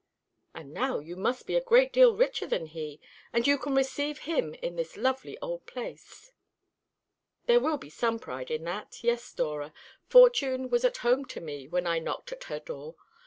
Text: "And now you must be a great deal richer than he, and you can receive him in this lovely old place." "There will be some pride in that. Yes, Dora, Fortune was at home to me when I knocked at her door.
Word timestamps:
"And 0.55 0.73
now 0.73 0.97
you 0.97 1.15
must 1.15 1.45
be 1.45 1.55
a 1.55 1.61
great 1.61 1.93
deal 1.93 2.15
richer 2.15 2.47
than 2.47 2.65
he, 2.65 2.99
and 3.31 3.45
you 3.45 3.59
can 3.59 3.75
receive 3.75 4.21
him 4.25 4.55
in 4.55 4.75
this 4.75 4.97
lovely 4.97 5.37
old 5.43 5.67
place." 5.67 6.31
"There 7.45 7.59
will 7.59 7.77
be 7.77 7.91
some 7.91 8.17
pride 8.17 8.49
in 8.49 8.63
that. 8.63 9.03
Yes, 9.03 9.31
Dora, 9.31 9.71
Fortune 10.07 10.71
was 10.71 10.83
at 10.83 10.97
home 11.05 11.25
to 11.25 11.39
me 11.39 11.67
when 11.67 11.85
I 11.85 11.99
knocked 11.99 12.31
at 12.31 12.45
her 12.45 12.59
door. 12.59 12.95